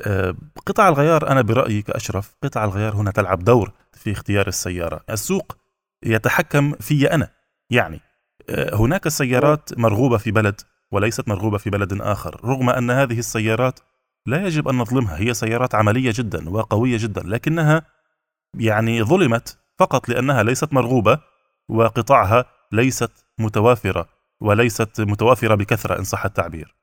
آه، 0.00 0.34
قطع 0.66 0.88
الغيار 0.88 1.28
أنا 1.30 1.42
برأيي 1.42 1.82
كأشرف 1.82 2.36
قطع 2.42 2.64
الغيار 2.64 2.96
هنا 2.96 3.10
تلعب 3.10 3.44
دور 3.44 3.72
في 3.92 4.12
اختيار 4.12 4.48
السيارة. 4.48 5.00
السوق 5.10 5.56
يتحكم 6.04 6.72
في 6.72 7.14
أنا. 7.14 7.28
يعني 7.70 8.00
آه، 8.50 8.74
هناك 8.74 9.08
سيارات 9.08 9.78
مرغوبة 9.78 10.16
في 10.16 10.30
بلد 10.30 10.60
وليست 10.92 11.28
مرغوبة 11.28 11.58
في 11.58 11.70
بلد 11.70 12.02
آخر. 12.02 12.40
رغم 12.44 12.70
أن 12.70 12.90
هذه 12.90 13.18
السيارات 13.18 13.80
لا 14.26 14.46
يجب 14.46 14.68
أن 14.68 14.74
نظلمها 14.78 15.18
هي 15.18 15.34
سيارات 15.34 15.74
عملية 15.74 16.12
جدا 16.14 16.50
وقوية 16.50 16.96
جدا 16.96 17.22
لكنها 17.24 17.82
يعني 18.58 19.02
ظلمت 19.02 19.58
فقط 19.78 20.08
لأنها 20.08 20.42
ليست 20.42 20.72
مرغوبة 20.72 21.18
وقطعها 21.68 22.44
ليست 22.74 23.26
متوافرة 23.38 24.08
وليست 24.40 25.00
متوافرة 25.00 25.54
بكثرة 25.54 25.98
إن 25.98 26.04
صح 26.04 26.24
التعبير. 26.24 26.76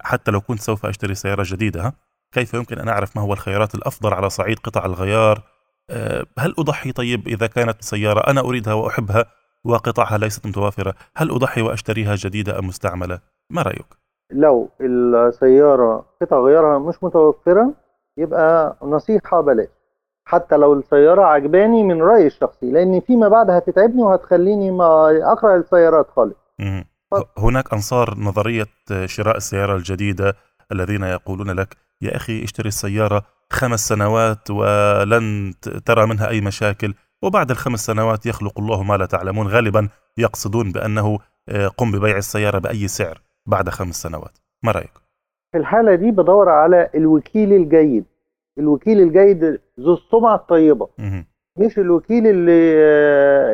حتى 0.00 0.30
لو 0.30 0.40
كنت 0.40 0.60
سوف 0.60 0.86
أشتري 0.86 1.14
سيارة 1.14 1.42
جديدة؟ 1.46 1.94
كيف 2.32 2.54
يمكن 2.54 2.78
أن 2.78 2.88
أعرف 2.88 3.16
ما 3.16 3.22
هو 3.22 3.32
الخيارات 3.32 3.74
الأفضل 3.74 4.14
على 4.14 4.30
صعيد 4.30 4.58
قطع 4.58 4.84
الغيار؟ 4.84 5.42
أه، 5.90 6.26
هل 6.38 6.54
أضحي 6.58 6.92
طيب 6.92 7.28
إذا 7.28 7.46
كانت 7.46 7.82
سيارة 7.82 8.30
أنا 8.30 8.40
أريدها 8.40 8.74
وأحبها 8.74 9.24
وقطعها 9.64 10.18
ليست 10.18 10.46
متوافرة؟ 10.46 10.94
هل 11.16 11.30
أضحي 11.30 11.62
وأشتريها 11.62 12.14
جديدة 12.14 12.58
أم 12.58 12.66
مستعملة؟ 12.66 13.20
ما 13.50 13.62
رأيك؟ 13.62 13.86
لو 14.32 14.70
السيارة 14.80 16.06
قطع 16.22 16.40
غيارها 16.40 16.78
مش 16.78 16.94
متوفرة 17.02 17.74
يبقى 18.16 18.76
نصيحة 18.82 19.40
بلاش. 19.40 19.68
حتى 20.30 20.56
لو 20.56 20.72
السيارة 20.72 21.22
عجباني 21.22 21.82
من 21.82 22.02
رأيي 22.02 22.26
الشخصي 22.26 22.70
لأن 22.70 23.00
فيما 23.00 23.28
بعد 23.28 23.50
هتتعبني 23.50 24.02
وهتخليني 24.02 24.70
ما 24.70 25.10
أقرأ 25.32 25.56
السيارات 25.56 26.06
خالص. 26.10 26.36
هناك 27.38 27.72
أنصار 27.72 28.14
نظرية 28.18 28.66
شراء 29.04 29.36
السيارة 29.36 29.76
الجديدة 29.76 30.34
الذين 30.72 31.02
يقولون 31.02 31.50
لك 31.50 31.76
يا 32.02 32.16
أخي 32.16 32.44
اشتري 32.44 32.68
السيارة 32.68 33.22
خمس 33.52 33.88
سنوات 33.88 34.50
ولن 34.50 35.52
ترى 35.86 36.06
منها 36.06 36.28
أي 36.28 36.40
مشاكل 36.40 36.94
وبعد 37.22 37.50
الخمس 37.50 37.86
سنوات 37.86 38.26
يخلق 38.26 38.58
الله 38.58 38.82
ما 38.82 38.96
لا 38.96 39.06
تعلمون 39.06 39.46
غالبا 39.46 39.88
يقصدون 40.18 40.72
بأنه 40.72 41.18
آه، 41.48 41.68
قم 41.68 41.92
ببيع 41.92 42.16
السيارة 42.16 42.58
بأي 42.58 42.88
سعر 42.88 43.20
بعد 43.46 43.68
خمس 43.68 44.02
سنوات 44.02 44.38
ما 44.62 44.72
رأيك؟ 44.72 44.92
في 45.52 45.58
الحالة 45.58 45.94
دي 45.94 46.10
بدور 46.10 46.48
على 46.48 46.90
الوكيل 46.94 47.52
الجيد 47.52 48.04
الوكيل 48.60 49.00
الجيد 49.00 49.60
ذو 49.80 49.94
السمعة 49.94 50.34
الطيبة. 50.34 50.88
مهم. 50.98 51.26
مش 51.58 51.78
الوكيل 51.78 52.26
اللي 52.26 52.72
آه، 52.76 53.50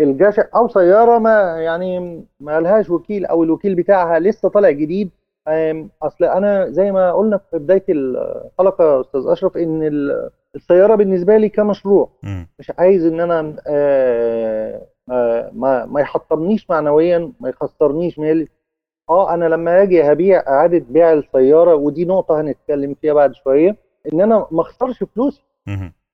آه، 0.00 0.02
الجشع 0.04 0.42
أو 0.56 0.68
سيارة 0.68 1.18
ما 1.18 1.56
يعني 1.60 2.24
ما 2.40 2.60
لهاش 2.60 2.90
وكيل 2.90 3.26
أو 3.26 3.44
الوكيل 3.44 3.74
بتاعها 3.74 4.18
لسه 4.18 4.48
طالع 4.48 4.70
جديد. 4.70 5.10
أصل 6.02 6.24
أنا 6.24 6.70
زي 6.70 6.92
ما 6.92 7.12
قلنا 7.12 7.36
في 7.50 7.58
بداية 7.58 7.84
الحلقة 7.88 9.00
أستاذ 9.00 9.20
أشرف 9.26 9.56
إن 9.56 9.82
ال- 9.82 10.30
السيارة 10.54 10.94
بالنسبة 10.94 11.36
لي 11.36 11.48
كمشروع. 11.48 12.08
مش 12.58 12.72
عايز 12.78 13.06
إن 13.06 13.20
أنا 13.20 13.56
آه، 13.66 14.82
ما 15.52 15.86
ما 15.86 16.00
يحطمنيش 16.00 16.70
معنويا 16.70 17.32
ما 17.40 17.48
يخسرنيش 17.48 18.18
مالي. 18.18 18.48
آه 19.10 19.34
أنا 19.34 19.44
لما 19.44 19.82
أجي 19.82 20.02
هبيع 20.02 20.40
أعادة 20.48 20.84
بيع 20.90 21.12
السيارة 21.12 21.74
ودي 21.74 22.04
نقطة 22.04 22.40
هنتكلم 22.40 22.94
فيها 23.00 23.12
بعد 23.14 23.34
شوية. 23.34 23.76
إن 24.12 24.20
أنا 24.20 24.46
ما 24.50 24.60
أخسرش 24.62 25.04
فلوسي. 25.04 25.42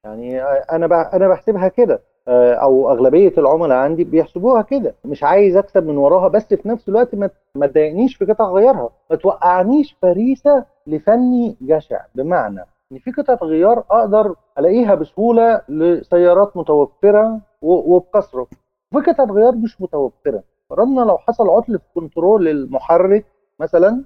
يعني 0.04 0.42
أنا 0.42 1.16
أنا 1.16 1.28
بحسبها 1.28 1.68
كده. 1.68 2.00
آه، 2.28 2.54
أو 2.54 2.90
أغلبية 2.92 3.32
العملاء 3.38 3.78
عندي 3.78 4.04
بيحسبوها 4.04 4.62
كده. 4.62 4.94
مش 5.04 5.24
عايز 5.24 5.56
أكسب 5.56 5.86
من 5.86 5.96
وراها 5.96 6.28
بس 6.28 6.54
في 6.54 6.68
نفس 6.68 6.88
الوقت 6.88 7.14
ما 7.54 7.66
تضايقنيش 7.66 8.16
في 8.16 8.24
قطع 8.24 8.50
غيارها. 8.50 8.90
ما 9.10 9.16
توقعنيش 9.16 9.96
فريسة 10.02 10.64
لفني 10.86 11.56
جشع. 11.60 12.00
بمعنى 12.14 12.66
إن 12.92 12.98
في 12.98 13.10
قطعة 13.12 13.38
غيار 13.42 13.84
أقدر 13.90 14.34
ألاقيها 14.58 14.94
بسهولة 14.94 15.62
لسيارات 15.68 16.56
متوفرة 16.56 17.40
وبكثرة. 17.62 18.46
وفي 18.94 19.10
قطعة 19.10 19.26
غيار 19.26 19.54
مش 19.54 19.80
متوفرة. 19.80 20.42
فرضنا 20.70 21.00
لو 21.00 21.18
حصل 21.18 21.50
عطل 21.50 21.78
في 21.78 21.84
كنترول 21.94 22.48
المحرك 22.48 23.24
مثلا. 23.60 24.04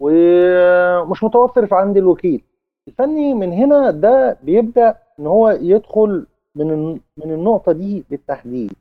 ومش 0.00 1.24
متوفر 1.24 1.66
في 1.66 1.74
عند 1.74 1.96
الوكيل. 1.96 2.44
الفني 2.88 3.34
من 3.34 3.52
هنا 3.52 3.90
ده 3.90 4.38
بيبدأ 4.42 4.96
إن 5.20 5.26
هو 5.26 5.50
يدخل 5.50 6.26
من 6.54 6.92
من 6.92 7.32
النقطة 7.32 7.72
دي 7.72 8.04
بالتحديد. 8.10 8.72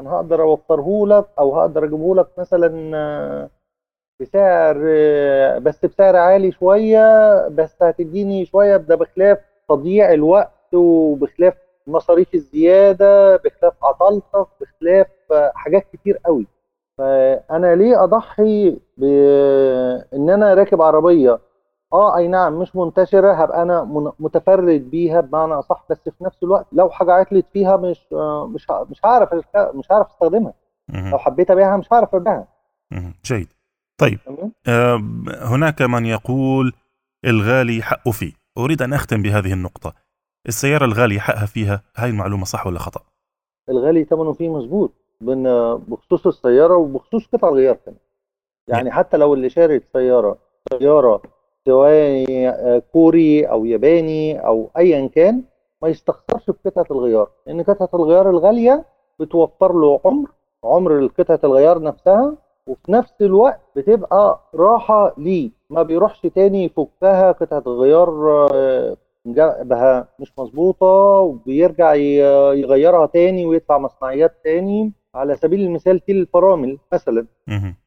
أنا 0.00 0.10
هقدر 0.10 0.42
أوفره 0.42 1.06
لك 1.06 1.26
أو 1.38 1.60
هقدر 1.60 1.84
أجيبه 1.84 2.14
لك 2.14 2.28
مثلا 2.38 2.96
آه، 2.96 3.50
بسعر 4.20 4.84
آه، 4.88 5.58
بس 5.58 5.84
بسعر 5.86 6.16
عالي 6.16 6.52
شوية 6.52 7.02
بس 7.48 7.82
هتديني 7.82 8.44
شوية 8.46 8.76
ده 8.76 8.94
بخلاف 8.94 9.38
تضييع 9.68 10.12
الوقت 10.12 10.74
وبخلاف 10.74 11.54
مصاريف 11.86 12.34
الزيادة 12.34 13.36
بخلاف 13.36 13.74
عطلتك 13.84 14.46
بخلاف 14.60 15.06
آه، 15.32 15.52
حاجات 15.54 15.86
كتير 15.92 16.18
قوي. 16.26 16.46
فأنا 16.98 17.74
ليه 17.74 18.04
أضحي 18.04 18.76
بان 18.96 20.30
أنا 20.30 20.54
راكب 20.54 20.82
عربية 20.82 21.38
آه 21.92 22.16
أي 22.16 22.28
نعم 22.28 22.58
مش 22.58 22.76
منتشرة 22.76 23.32
هبقى 23.32 23.62
أنا 23.62 23.84
متفرد 24.20 24.90
بيها 24.90 25.20
بمعنى 25.20 25.52
أصح 25.52 25.84
بس 25.90 25.98
في 26.08 26.24
نفس 26.24 26.42
الوقت 26.42 26.66
لو 26.72 26.90
حاجة 26.90 27.12
عطلت 27.12 27.46
فيها 27.52 27.76
مش 27.76 28.06
آه، 28.12 28.46
مش 28.46 28.66
مش 28.70 29.04
هعرف 29.04 29.34
مش 29.56 29.86
هعرف 29.92 30.06
أستخدمها. 30.10 30.52
لو 30.94 31.18
حبيت 31.18 31.50
أبيعها 31.50 31.76
مش 31.76 31.92
هعرف 31.92 32.14
أبيعها. 32.14 32.48
جيد. 33.24 33.48
طيب 33.98 34.18
آه، 34.68 34.96
هناك 35.42 35.82
من 35.82 36.06
يقول 36.06 36.72
الغالي 37.24 37.82
حقه 37.82 38.10
فيه. 38.10 38.32
أريد 38.58 38.82
أن 38.82 38.92
أختم 38.92 39.22
بهذه 39.22 39.52
النقطة. 39.52 39.92
السيارة 40.48 40.84
الغالية 40.84 41.18
حقها 41.18 41.46
فيها 41.46 41.82
هاي 41.96 42.10
المعلومة 42.10 42.44
صح 42.44 42.66
ولا 42.66 42.78
خطأ؟ 42.78 43.00
الغالي 43.68 44.04
ثمنه 44.04 44.32
فيه 44.32 44.48
مظبوط 44.48 44.92
بخصوص 45.20 46.26
السيارة 46.26 46.76
وبخصوص 46.76 47.26
قطع 47.26 47.48
الغيار 47.48 47.74
كمان. 47.74 47.96
يعني 48.68 48.90
حتى 48.90 49.16
لو 49.16 49.34
اللي 49.34 49.50
شاري 49.50 49.80
سياره 49.92 50.38
سيارة 50.78 51.22
سواء 51.68 52.24
آه، 52.30 52.82
كوري 52.92 53.44
أو 53.44 53.64
ياباني 53.64 54.46
أو 54.46 54.70
ايا 54.76 55.06
كان 55.06 55.42
ما 55.82 55.88
يستخسرش 55.88 56.44
في 56.50 56.70
قطعة 56.70 56.86
الغيار 56.90 57.28
لأن 57.46 57.62
قطعة 57.62 57.88
الغيار 57.94 58.30
الغالية 58.30 58.84
بتوفر 59.20 59.72
له 59.72 60.00
عمر 60.04 60.28
عمر 60.64 61.06
قطعة 61.18 61.40
الغيار 61.44 61.82
نفسها 61.82 62.34
وفي 62.66 62.92
نفس 62.92 63.14
الوقت 63.20 63.60
بتبقى 63.76 64.40
راحة 64.54 65.14
ليه 65.18 65.50
ما 65.70 65.82
بيروحش 65.82 66.20
تاني 66.22 66.64
يفكها 66.64 67.32
قطعة 67.32 67.62
الغيار 67.66 68.08
آه، 68.54 68.96
بها 69.62 70.08
مش 70.18 70.32
مظبوطة 70.38 70.86
وبيرجع 71.20 71.94
يغيرها 71.94 73.06
تاني 73.06 73.46
ويدفع 73.46 73.78
مصنعيات 73.78 74.32
تاني 74.44 74.92
على 75.14 75.36
سبيل 75.36 75.60
المثال 75.60 76.04
تيل 76.04 76.16
الفرامل 76.16 76.78
مثلا. 76.92 77.26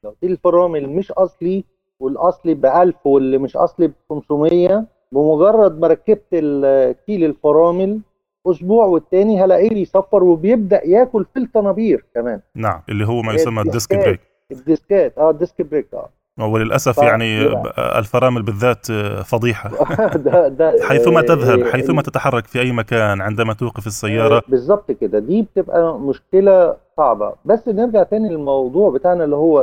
لو 0.04 0.14
تيل 0.22 0.32
الفرامل 0.32 0.90
مش 0.90 1.12
أصلي 1.12 1.64
والاصلي 2.02 2.54
ب 2.54 2.66
1000 2.66 2.96
واللي 3.08 3.38
مش 3.38 3.58
اصلي 3.58 3.88
ب 3.88 3.94
500 4.10 4.86
بمجرد 5.12 5.80
ما 5.80 5.88
ركبت 5.88 6.26
ال- 6.34 6.96
تيل 7.06 7.24
الفرامل 7.26 8.00
أسبوع 8.48 8.86
والتاني 8.86 9.44
هلاقيه 9.44 9.70
بيصفر 9.70 10.24
وبيبدأ 10.24 10.88
ياكل 10.88 11.26
في 11.34 11.40
الطنابير 11.40 12.06
كمان. 12.16 12.42
نعم 12.56 12.82
اللي 12.90 13.06
هو 13.08 13.22
ما 13.22 13.32
هي 13.32 13.36
يسمى 13.36 13.62
ال 13.62 13.67
disc. 13.67 13.96
brake. 13.96 14.20
الديسكات 14.52 15.18
آه 15.18 15.30
ال 15.30 15.36
disc 15.36 15.62
brake 15.62 15.88
آه. 15.94 16.10
وللأسف 16.40 17.00
ف- 17.00 17.04
يعني 17.04 17.42
الفرامل 17.78 18.42
بالذات 18.44 18.90
آه، 18.92 19.22
فضيحة. 19.22 19.70
ده 20.26 20.48
ده 20.48 20.76
حيثما 20.90 21.20
آه، 21.20 21.24
تذهب 21.24 21.60
آه، 21.60 21.72
حيثما 21.72 22.02
تتحرك 22.02 22.48
في 22.48 22.60
أي 22.62 22.72
مكان 22.72 23.22
عندما 23.22 23.54
توقف 23.54 23.88
السيارة. 23.88 24.42
بالظبط 24.48 24.92
كده. 24.92 25.20
دي 25.20 25.42
بتبقى 25.42 26.00
مشكلة 26.00 26.78
صعبة. 26.98 27.34
بس 27.46 27.68
نرجع 27.68 28.04
تاني 28.04 28.30
للموضوع 28.30 28.90
بتاعنا 28.92 29.24
اللي 29.24 29.36
هو 29.36 29.60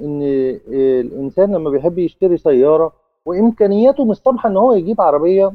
إن 0.00 0.22
الإنسان 1.00 1.52
لما 1.54 1.70
بيحب 1.70 1.98
يشتري 1.98 2.36
سيارة 2.36 2.92
وإمكانياته 3.26 4.04
مش 4.04 4.18
إن 4.46 4.56
هو 4.56 4.72
يجيب 4.72 5.00
عربية 5.00 5.52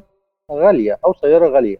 غالية 0.51 0.99
أو 1.05 1.13
سيارة 1.13 1.47
غالية. 1.47 1.77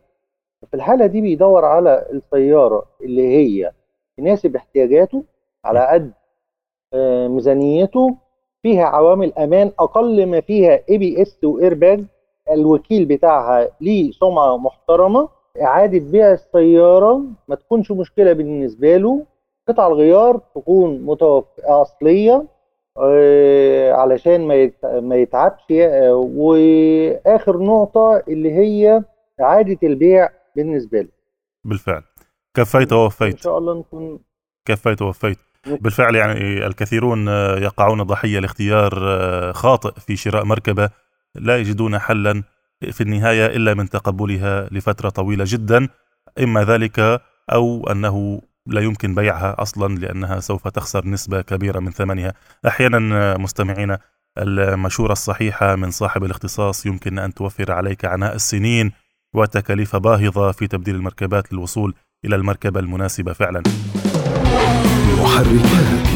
في 0.70 0.74
الحالة 0.74 1.06
دي 1.06 1.22
بيدور 1.22 1.66
على 1.66 2.06
السيارة 2.14 2.86
اللي 3.04 3.28
هي 3.38 3.72
تناسب 4.18 4.56
احتياجاته 4.56 5.24
على 5.66 5.88
قد 5.88 6.12
ميزانيته 7.30 8.18
فيها 8.64 8.86
عوامل 8.86 9.34
أمان 9.34 9.72
أقل 9.80 10.26
ما 10.26 10.42
فيها 10.42 10.80
ABS 10.90 11.22
و 11.22 11.44
airbag 11.44 12.04
الوكيل 12.52 13.06
بتاعها 13.06 13.70
ليه 13.82 14.12
سمعة 14.12 14.58
محترمة. 14.58 15.30
إعادة 15.62 16.00
بيع 16.00 16.34
السيارة 16.34 17.22
ما 17.48 17.56
تكونش 17.56 17.92
مشكلة 17.92 18.34
بالنسبة 18.34 18.98
له. 18.98 19.26
قطع 19.68 19.88
الغيار 19.88 20.38
تكون 20.56 21.02
متوف... 21.06 21.46
أصلية 21.64 22.46
آه، 22.98 23.92
علشان 23.94 24.48
ما. 24.48 24.72
ما 25.00 25.16
يتعبش 25.16 25.64
آه، 25.72 26.16
وآخر 26.16 27.58
نقطة 27.58 28.24
اللي 28.28 28.52
هي 28.54 29.04
إعادة 29.42 29.78
البيع 29.84 30.30
بالنسبة 30.56 31.02
له. 31.02 31.10
بالفعل. 31.66 32.04
كفيت 32.54 32.94
ووفيت 32.94 33.38
شاء 33.38 33.58
الله 33.58 33.74
نكون 33.80 34.20
كفيت 34.66 35.02
ووفيت 35.02 35.38
بالفعل 35.68 36.16
يعني 36.16 36.68
الكثيرون 36.68 37.28
آه، 37.28 37.56
يقعون 37.58 38.04
ضحية 38.04 38.40
لاختيار 38.40 38.94
آه، 38.98 39.52
خاطئ 39.52 40.00
في 40.00 40.16
شراء 40.16 40.46
مركبة 40.46 40.90
لا 41.36 41.58
يجدون 41.58 42.00
حلا 42.00 42.44
في 42.92 43.02
النهاية 43.02 43.46
إلا 43.46 43.74
من 43.74 43.90
تقبلها 43.90 44.68
لفترة 44.72 45.10
طويلة 45.10 45.46
جدا 45.48 45.88
إما 46.40 46.64
ذلك 46.64 47.22
أو 47.52 47.88
أنه 47.92 48.42
لا 48.68 48.82
يمكن 48.82 49.16
بيعها 49.16 49.62
أصلا 49.62 49.96
لأنها 49.96 50.40
سوف 50.40 50.68
تخسر 50.68 51.08
نسبة 51.08 51.42
كبيرة 51.42 51.80
من 51.80 51.92
ثمنها. 51.92 52.34
أحيانا 52.68 53.34
آه، 53.34 53.38
مستمعينا 53.38 54.00
المشورة 54.38 55.12
الصحيحة 55.12 55.76
من 55.76 55.92
صاحب 55.92 56.24
الاختصاص 56.24 56.86
يمكن 56.86 57.20
أن 57.20 57.34
توفر 57.34 57.72
عليك 57.72 58.06
عناء 58.06 58.36
السنين 58.36 58.92
وتكاليف 59.34 59.96
باهظة 59.96 60.52
في 60.52 60.68
تبديل 60.68 60.96
المركبات 60.96 61.54
للوصول 61.54 61.94
إلى 62.26 62.36
المركبة 62.36 62.80
المناسبة 62.80 63.34
فعلا. 63.34 63.64
محركات 65.22 66.10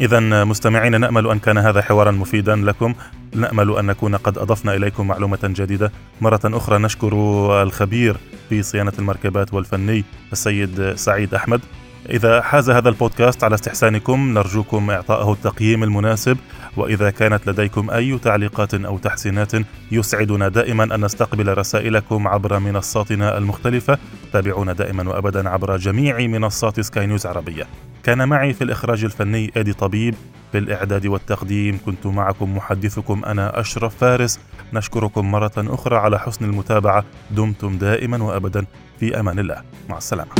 إذا 0.00 0.44
مستمعين 0.44 1.00
نأمل 1.00 1.30
أن 1.30 1.38
كان 1.38 1.58
هذا 1.58 1.82
حوارا 1.82 2.10
مفيدا 2.10 2.56
لكم. 2.56 2.94
نأمل 3.34 3.76
أن 3.78 3.86
نكون 3.86 4.16
قد 4.16 4.38
أضفنا 4.38 4.74
إليكم 4.74 5.06
معلومة 5.06 5.38
جديدة. 5.42 5.92
مرة 6.20 6.40
أخرى 6.44 6.78
نشكر 6.78 7.12
الخبير 7.62 8.16
في 8.48 8.62
صيانة 8.62 8.92
المركبات 8.98 9.54
والفني 9.54 10.04
السيد 10.32 10.92
سعيد 10.96 11.34
أحمد. 11.34 11.60
إذا 12.10 12.42
حاز 12.42 12.70
هذا 12.70 12.88
البودكاست 12.88 13.44
على 13.44 13.54
استحسانكم 13.54 14.34
نرجوكم 14.34 14.90
إعطائه 14.90 15.32
التقييم 15.32 15.82
المناسب 15.82 16.38
وإذا 16.76 17.10
كانت 17.10 17.48
لديكم 17.48 17.90
أي 17.90 18.18
تعليقات 18.18 18.74
أو 18.74 18.98
تحسينات 18.98 19.52
يسعدنا 19.92 20.48
دائما 20.48 20.84
أن 20.94 21.04
نستقبل 21.04 21.58
رسائلكم 21.58 22.28
عبر 22.28 22.58
منصاتنا 22.58 23.38
المختلفة. 23.38 23.98
تابعونا 24.32 24.72
دائما 24.72 25.08
وأبدا 25.08 25.48
عبر 25.48 25.76
جميع 25.76 26.26
منصات 26.26 26.80
سكاي 26.80 27.06
نيوز 27.06 27.26
عربية. 27.26 27.66
كان 28.02 28.28
معي 28.28 28.52
في 28.52 28.64
الإخراج 28.64 29.04
الفني 29.04 29.52
إيدي 29.56 29.72
طبيب. 29.72 30.14
في 30.52 30.58
الإعداد 30.58 31.06
والتقديم 31.06 31.78
كنت 31.86 32.06
معكم 32.06 32.56
محدثكم 32.56 33.24
أنا 33.24 33.60
أشرف 33.60 33.96
فارس. 33.96 34.40
نشكركم 34.72 35.30
مرة 35.30 35.52
أخرى 35.56 35.96
على 35.96 36.18
حسن 36.18 36.44
المتابعة. 36.44 37.04
دمتم 37.30 37.78
دائما 37.78 38.22
وأبدا 38.22 38.64
في 39.00 39.20
أمان 39.20 39.38
الله. 39.38 39.62
مع 39.88 39.98
السلامة. 39.98 40.32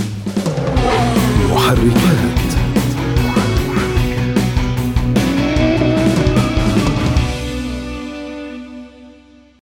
محركات 1.52 2.47